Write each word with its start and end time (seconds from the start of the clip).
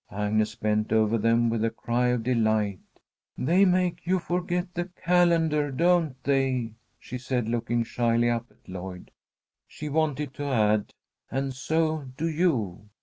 Agnes 0.09 0.55
bent 0.55 0.91
over 0.91 1.15
them 1.19 1.47
with 1.47 1.63
a 1.63 1.69
cry 1.69 2.07
of 2.07 2.23
delight. 2.23 2.79
"They 3.37 3.65
make 3.65 3.99
you 4.07 4.17
forget 4.17 4.73
the 4.73 4.85
calendar, 4.85 5.69
don't 5.71 6.15
they?" 6.23 6.73
she 6.97 7.19
said, 7.19 7.47
looking 7.47 7.83
shyly 7.83 8.27
up 8.27 8.47
at 8.49 8.67
Lloyd. 8.67 9.11
She 9.67 9.89
wanted 9.89 10.33
to 10.33 10.45
add, 10.45 10.95
"And 11.29 11.53
so 11.53 12.05
do 12.17 12.27
you. 12.27 12.89